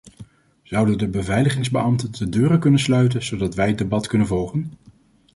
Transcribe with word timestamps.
Zouden 0.63 0.97
de 0.97 1.07
beveiligingsbeambten 1.07 2.11
de 2.11 2.29
deuren 2.29 2.59
kunnen 2.59 2.79
sluiten 2.79 3.23
zodat 3.23 3.55
wij 3.55 3.67
het 3.67 3.77
debat 3.77 4.07
kunnen 4.07 4.27
volgen? 4.27 4.71